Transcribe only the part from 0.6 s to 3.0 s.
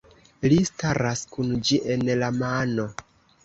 staras kun ĝi en la mano.